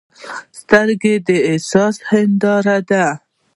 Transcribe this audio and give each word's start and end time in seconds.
سترګې 0.59 1.15
د 1.27 1.29
احساس 1.49 1.95
هنداره 2.09 2.77
ده 2.89 3.05